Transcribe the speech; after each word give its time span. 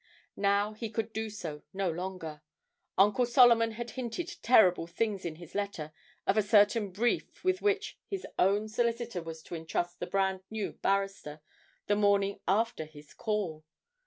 Now 0.43 0.73
he 0.73 0.89
could 0.89 1.13
do 1.13 1.29
so 1.29 1.61
no 1.73 1.91
longer. 1.91 2.41
Uncle 2.97 3.27
Solomon 3.27 3.73
had 3.73 3.91
hinted 3.91 4.37
terrible 4.41 4.87
things 4.87 5.25
in 5.25 5.35
his 5.35 5.53
letter 5.53 5.93
of 6.25 6.37
a 6.37 6.41
certain 6.41 6.89
brief 6.89 7.43
with 7.43 7.61
which 7.61 7.99
his 8.07 8.25
own 8.39 8.67
solicitor 8.67 9.21
was 9.21 9.43
to 9.43 9.53
entrust 9.53 9.99
the 9.99 10.07
brand 10.07 10.41
new 10.49 10.73
barrister 10.73 11.41
the 11.85 11.95
morning 11.95 12.39
after 12.47 12.85
his 12.85 13.13
call! 13.13 13.63